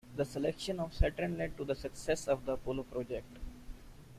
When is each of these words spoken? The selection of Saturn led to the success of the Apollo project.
The 0.15 0.25
selection 0.25 0.79
of 0.79 0.95
Saturn 0.95 1.37
led 1.37 1.55
to 1.57 1.63
the 1.63 1.75
success 1.75 2.27
of 2.27 2.43
the 2.45 2.53
Apollo 2.53 2.85
project. 2.89 3.37